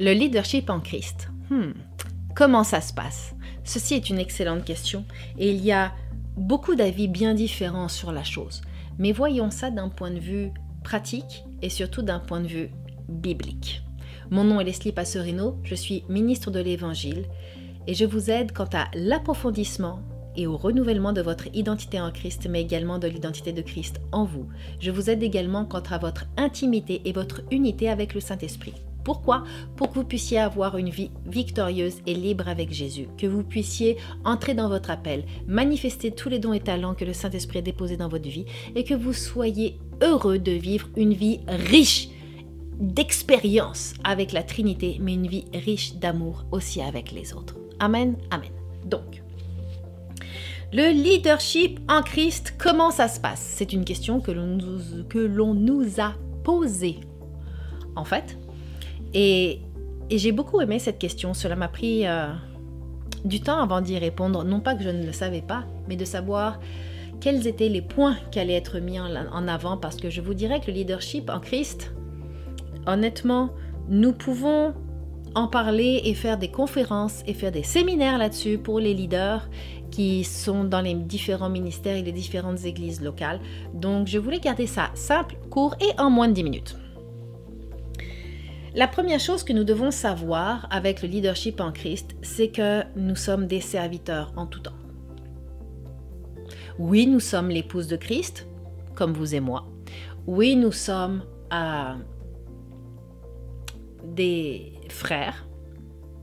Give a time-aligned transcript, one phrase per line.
[0.00, 1.28] Le leadership en Christ.
[1.50, 1.72] Hmm.
[2.36, 3.34] Comment ça se passe?
[3.64, 5.04] Ceci est une excellente question
[5.38, 5.92] et il y a
[6.36, 8.62] beaucoup d'avis bien différents sur la chose.
[8.98, 10.52] Mais voyons ça d'un point de vue
[10.84, 12.70] pratique et surtout d'un point de vue
[13.08, 13.82] biblique.
[14.30, 17.24] Mon nom est Leslie Passerino, je suis ministre de l'Évangile
[17.88, 20.00] et je vous aide quant à l'approfondissement
[20.36, 24.24] et au renouvellement de votre identité en Christ, mais également de l'identité de Christ en
[24.24, 24.46] vous.
[24.78, 28.74] Je vous aide également quant à votre intimité et votre unité avec le Saint-Esprit.
[29.08, 29.42] Pourquoi
[29.74, 33.96] Pour que vous puissiez avoir une vie victorieuse et libre avec Jésus, que vous puissiez
[34.22, 37.96] entrer dans votre appel, manifester tous les dons et talents que le Saint-Esprit a déposés
[37.96, 38.44] dans votre vie
[38.74, 42.10] et que vous soyez heureux de vivre une vie riche
[42.78, 47.56] d'expérience avec la Trinité, mais une vie riche d'amour aussi avec les autres.
[47.80, 48.52] Amen, amen.
[48.84, 49.22] Donc,
[50.74, 53.40] le leadership en Christ, comment ça se passe?
[53.40, 56.12] C'est une question que l'on nous, a
[56.44, 57.00] posée.
[57.96, 58.36] En fait,
[59.14, 59.60] et,
[60.10, 61.34] j'ai beaucoup aimé cette question.
[61.34, 62.28] Cela m'a pris euh,
[63.26, 64.42] du temps avant d'y répondre.
[64.42, 66.60] Non pas que je ne le savais pas, mais de savoir
[67.20, 69.76] quels étaient les points qui allaient être mis en, avant.
[69.76, 71.92] Parce que je vous dirais que le leadership en Christ,
[72.86, 73.50] honnêtement,
[73.88, 74.72] nous pouvons
[75.34, 79.48] en parler et faire des conférences et faire des séminaires là-dessus pour les leaders
[79.90, 83.40] qui sont dans les différents ministères et les différentes églises locales.
[83.74, 86.76] Donc je voulais garder ça simple, court et en moins de 10 minutes.
[88.74, 93.16] La première chose que nous devons savoir avec le leadership en Christ, c'est que nous
[93.16, 94.76] sommes des serviteurs en tout temps.
[96.78, 98.46] Oui, nous sommes l'épouse de Christ,
[98.94, 99.66] comme vous et moi.
[100.26, 101.94] Oui, nous sommes euh,
[104.04, 105.46] des frères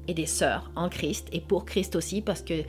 [0.08, 2.64] et des sœurs en Christ et pour Christ aussi, parce que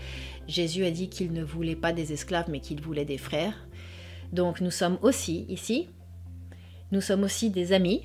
[0.48, 3.68] Jésus a dit qu'il ne voulait pas des esclaves, mais qu'il voulait des frères.
[4.32, 5.90] Donc nous sommes aussi ici,
[6.92, 8.02] nous sommes aussi des amis,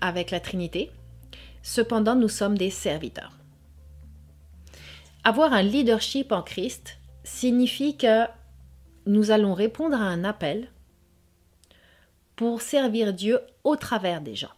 [0.00, 0.90] avec la Trinité.
[1.62, 3.32] Cependant, nous sommes des serviteurs.
[5.24, 8.24] Avoir un leadership en Christ signifie que
[9.06, 10.68] nous allons répondre à un appel
[12.36, 14.52] pour servir Dieu au travers des gens.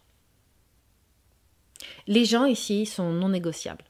[2.07, 3.85] Les gens ici sont non négociables.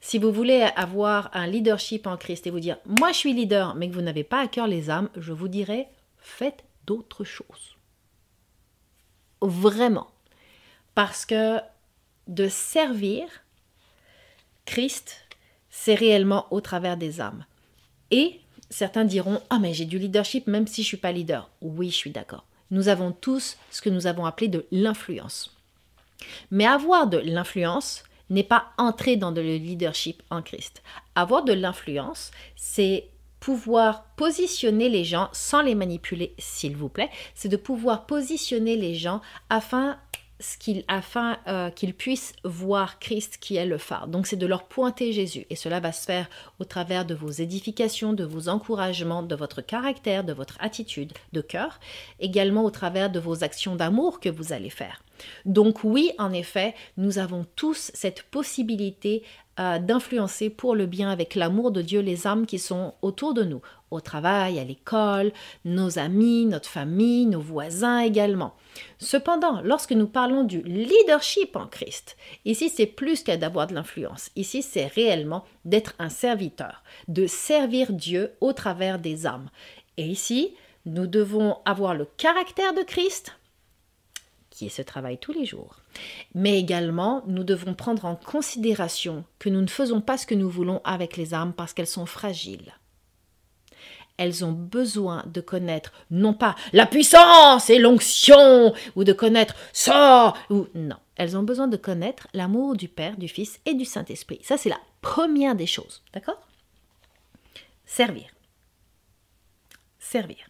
[0.00, 3.74] Si vous voulez avoir un leadership en Christ et vous dire moi je suis leader
[3.74, 5.88] mais que vous n'avez pas à cœur les âmes, je vous dirais
[6.18, 7.76] faites d'autres choses.
[9.40, 10.08] Vraiment.
[10.98, 11.60] Parce que
[12.26, 13.28] de servir
[14.64, 15.28] Christ,
[15.70, 17.44] c'est réellement au travers des âmes.
[18.10, 21.50] Et certains diront Ah, mais j'ai du leadership même si je ne suis pas leader.
[21.62, 22.46] Oui, je suis d'accord.
[22.72, 25.56] Nous avons tous ce que nous avons appelé de l'influence.
[26.50, 30.82] Mais avoir de l'influence n'est pas entrer dans le leadership en Christ.
[31.14, 33.06] Avoir de l'influence, c'est
[33.38, 37.10] pouvoir positionner les gens sans les manipuler, s'il vous plaît.
[37.36, 39.96] C'est de pouvoir positionner les gens afin
[40.86, 44.08] afin euh, qu'ils puissent voir Christ qui est le phare.
[44.08, 45.46] Donc c'est de leur pointer Jésus.
[45.50, 46.28] Et cela va se faire
[46.58, 51.40] au travers de vos édifications, de vos encouragements, de votre caractère, de votre attitude de
[51.40, 51.80] cœur,
[52.20, 55.02] également au travers de vos actions d'amour que vous allez faire.
[55.44, 59.22] Donc oui, en effet, nous avons tous cette possibilité
[59.60, 63.42] euh, d'influencer pour le bien avec l'amour de Dieu les âmes qui sont autour de
[63.42, 65.32] nous, au travail, à l'école,
[65.64, 68.54] nos amis, notre famille, nos voisins également.
[68.98, 74.30] Cependant, lorsque nous parlons du leadership en Christ, ici c'est plus qu'à d'avoir de l'influence,
[74.36, 79.50] ici c'est réellement d'être un serviteur, de servir Dieu au travers des âmes.
[79.96, 80.54] Et ici,
[80.86, 83.37] nous devons avoir le caractère de Christ,
[84.58, 85.76] qui ce travail tous les jours.
[86.34, 90.50] Mais également, nous devons prendre en considération que nous ne faisons pas ce que nous
[90.50, 92.72] voulons avec les âmes parce qu'elles sont fragiles
[94.18, 100.34] elles ont besoin de connaître non pas la puissance et l'onction, ou de connaître ça,
[100.50, 100.96] ou non.
[101.14, 104.40] Elles ont besoin de connaître l'amour du Père, du Fils et du Saint-Esprit.
[104.42, 106.02] Ça, c'est la première des choses.
[106.12, 106.40] D'accord?
[107.86, 108.26] Servir.
[110.00, 110.48] Servir.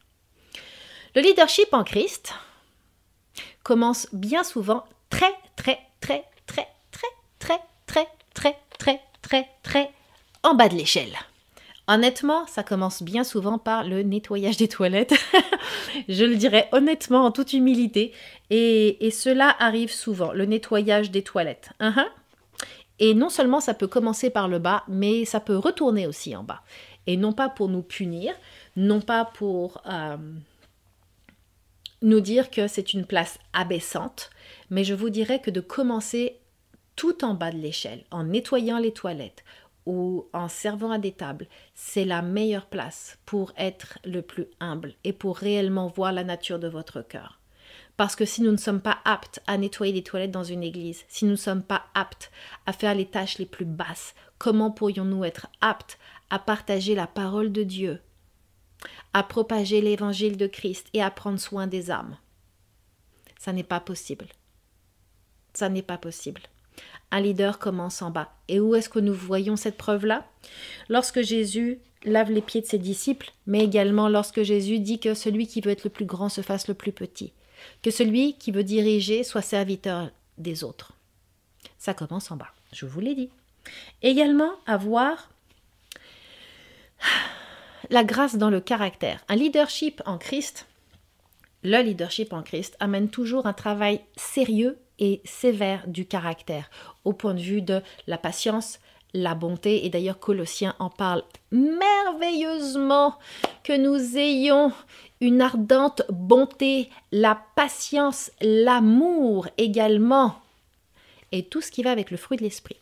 [1.15, 2.33] Le leadership en Christ
[3.69, 7.07] commence bien souvent très, très, très, très, très,
[7.39, 9.91] très, très, très, très, très, très
[10.43, 11.13] en bas de l'échelle.
[11.87, 15.13] Honnêtement, ça commence bien souvent par le nettoyage des toilettes.
[16.09, 18.15] je le dirais honnêtement, en toute humilité.
[18.49, 21.69] Et, cela arrive souvent, le nettoyage des toilettes.
[21.79, 22.07] Uh-huh.
[23.01, 26.43] Et non seulement ça peut commencer par le bas, mais ça peut retourner aussi en
[26.43, 26.63] bas.
[27.07, 28.33] Et non pas pour nous punir,
[28.77, 30.17] non pas pour euh,
[32.03, 34.31] nous dire que c'est une place abaissante,
[34.71, 36.39] mais je vous dirais que de commencer
[36.97, 39.45] tout en bas de l'échelle, en nettoyant les toilettes,
[39.87, 44.95] ou en servant à des tables, c'est la meilleure place pour être le plus humble
[45.03, 47.41] et pour réellement voir la nature de votre cœur.
[47.97, 51.05] Parce que si nous ne sommes pas aptes à nettoyer les toilettes dans une église,
[51.09, 52.31] si nous ne sommes pas aptes
[52.67, 55.99] à faire les tâches les plus basses, comment pourrions-nous être aptes
[56.31, 58.01] à partager la parole de Dieu,
[59.13, 62.17] à propager l'évangile de Christ et à prendre soin des âmes
[63.39, 64.27] Ça n'est pas possible.
[65.55, 66.43] Ça n'est pas possible.
[67.11, 68.33] Un leader commence en bas.
[68.49, 70.27] Et où est-ce que nous voyons cette preuve-là?
[70.89, 75.47] Lorsque Jésus lave les pieds de ses disciples, mais également lorsque Jésus dit que celui
[75.47, 77.33] qui veut être le plus grand se fasse le plus petit
[77.83, 80.93] que celui qui veut diriger soit serviteur des autres.
[81.79, 83.31] Ça commence en bas, je vous l'ai dit.
[84.03, 85.31] Également, avoir
[87.91, 89.25] la grâce dans le caractère.
[89.29, 90.67] Un leadership en Christ,
[91.63, 96.71] le leadership en Christ amène toujours un travail sérieux et sévère du caractère,
[97.05, 98.79] au point de vue de la patience,
[99.15, 103.17] la bonté, et d'ailleurs Colossiens en parle merveilleusement,
[103.65, 104.73] que nous ayons
[105.21, 110.37] une ardente bonté, la patience, l'amour également,
[111.33, 112.77] et tout ce qui va avec le fruit de l'esprit.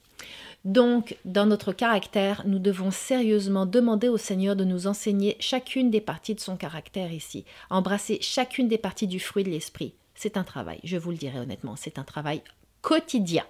[0.66, 6.00] Donc, dans notre caractère, nous devons sérieusement demander au Seigneur de nous enseigner chacune des
[6.00, 9.94] parties de son caractère ici, embrasser chacune des parties du fruit de l'esprit.
[10.16, 12.42] C'est un travail, je vous le dirai honnêtement, c'est un travail
[12.82, 13.44] quotidien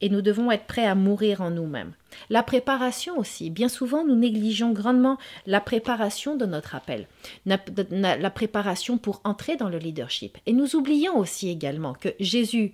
[0.00, 1.92] et nous devons être prêts à mourir en nous-mêmes.
[2.30, 3.50] La préparation aussi.
[3.50, 7.06] Bien souvent, nous négligeons grandement la préparation de notre appel,
[7.44, 10.38] la préparation pour entrer dans le leadership.
[10.46, 12.72] Et nous oublions aussi également que Jésus,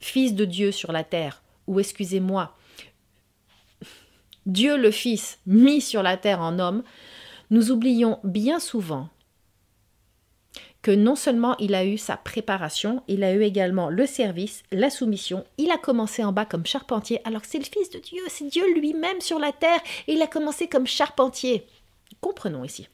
[0.00, 2.56] Fils de Dieu sur la terre, ou excusez-moi,
[4.46, 6.82] Dieu le Fils mis sur la terre en homme,
[7.50, 9.08] nous oublions bien souvent
[10.80, 14.90] que non seulement il a eu sa préparation, il a eu également le service, la
[14.90, 18.22] soumission, il a commencé en bas comme charpentier, alors que c'est le Fils de Dieu,
[18.28, 21.66] c'est Dieu lui-même sur la terre, et il a commencé comme charpentier.
[22.20, 22.88] Comprenons ici.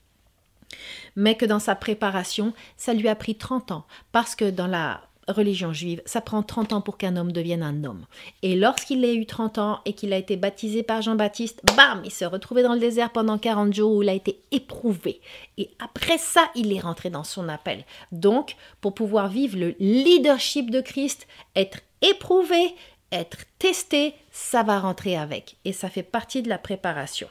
[1.14, 5.02] Mais que dans sa préparation, ça lui a pris 30 ans, parce que dans la
[5.28, 8.06] religion juive, ça prend 30 ans pour qu'un homme devienne un homme.
[8.42, 12.10] Et lorsqu'il a eu 30 ans et qu'il a été baptisé par Jean-Baptiste, bam, il
[12.10, 15.20] s'est retrouvé dans le désert pendant 40 jours où il a été éprouvé.
[15.58, 17.84] Et après ça, il est rentré dans son appel.
[18.12, 21.26] Donc, pour pouvoir vivre le leadership de Christ,
[21.56, 22.74] être éprouvé,
[23.12, 25.56] être testé, ça va rentrer avec.
[25.64, 27.28] Et ça fait partie de la préparation.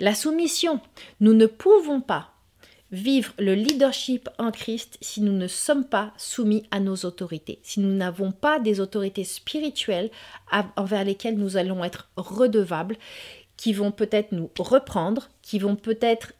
[0.00, 0.80] La soumission,
[1.20, 2.31] nous ne pouvons pas
[2.92, 7.80] vivre le leadership en Christ si nous ne sommes pas soumis à nos autorités, si
[7.80, 10.10] nous n'avons pas des autorités spirituelles
[10.76, 12.96] envers lesquelles nous allons être redevables,
[13.56, 16.32] qui vont peut-être nous reprendre, qui vont peut-être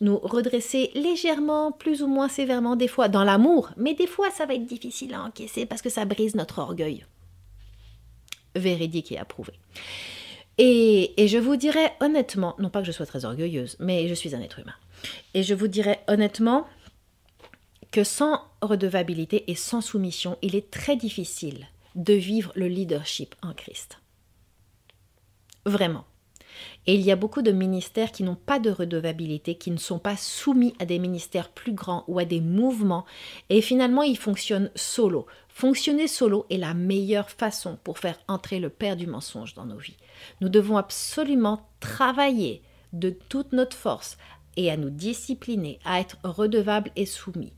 [0.00, 4.46] nous redresser légèrement, plus ou moins sévèrement, des fois dans l'amour, mais des fois ça
[4.46, 7.04] va être difficile à encaisser parce que ça brise notre orgueil.
[8.54, 9.54] Véridique et approuvé.
[10.58, 14.14] Et, et je vous dirais honnêtement, non pas que je sois très orgueilleuse, mais je
[14.14, 14.74] suis un être humain.
[15.34, 16.66] Et je vous dirais honnêtement
[17.90, 23.52] que sans redevabilité et sans soumission, il est très difficile de vivre le leadership en
[23.52, 24.00] Christ.
[25.64, 26.04] Vraiment.
[26.86, 29.98] Et il y a beaucoup de ministères qui n'ont pas de redevabilité, qui ne sont
[29.98, 33.04] pas soumis à des ministères plus grands ou à des mouvements,
[33.48, 35.26] et finalement ils fonctionnent solo.
[35.48, 39.78] Fonctionner solo est la meilleure façon pour faire entrer le père du mensonge dans nos
[39.78, 39.96] vies.
[40.40, 42.62] Nous devons absolument travailler
[42.92, 44.16] de toute notre force
[44.56, 47.52] et à nous discipliner, à être redevables et soumis,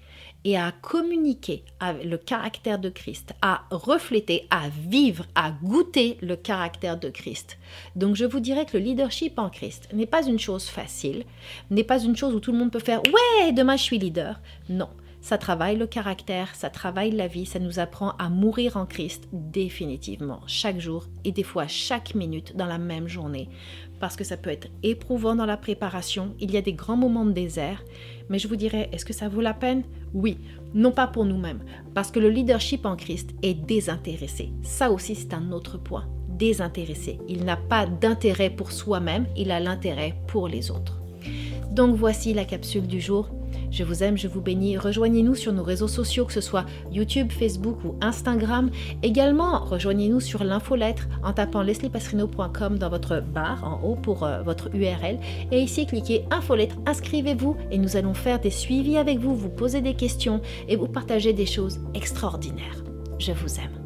[0.44, 1.64] et à communiquer
[2.04, 7.58] le caractère de Christ, à refléter, à vivre, à goûter le caractère de Christ.
[7.96, 11.24] Donc je vous dirais que le leadership en Christ n'est pas une chose facile,
[11.70, 14.40] n'est pas une chose où tout le monde peut faire⁇ Ouais, demain je suis leader⁇
[14.72, 14.88] Non.
[15.26, 19.28] Ça travaille le caractère, ça travaille la vie, ça nous apprend à mourir en Christ
[19.32, 23.48] définitivement, chaque jour et des fois chaque minute dans la même journée,
[24.00, 27.24] parce que ça peut être éprouvant dans la préparation, il y a des grands moments
[27.24, 27.82] de désert,
[28.28, 29.82] mais je vous dirais, est-ce que ça vaut la peine?
[30.14, 30.38] Oui,
[30.74, 31.62] non pas pour nous-mêmes,
[31.94, 34.50] parce que le leadership en Christ est désintéressé.
[34.62, 36.06] Ça aussi, c'est un autre point.
[36.28, 37.18] Désintéressé.
[37.28, 41.00] Il n'a pas d'intérêt pour soi-même, il a l'intérêt pour les autres.
[41.70, 43.30] Donc voici la capsule du jour.
[43.70, 44.76] Je vous aime, je vous bénis.
[44.76, 48.70] Rejoignez-nous sur nos réseaux sociaux, que ce soit YouTube, Facebook ou Instagram.
[49.02, 54.74] Également, rejoignez-nous sur l'infolettre en tapant lesliepasserino.com dans votre barre en haut pour euh, votre
[54.74, 55.18] URL.
[55.52, 59.80] Et ici, cliquez infolettre, inscrivez-vous et nous allons faire des suivis avec vous, vous poser
[59.80, 62.84] des questions et vous partager des choses extraordinaires.
[63.18, 63.85] Je vous aime.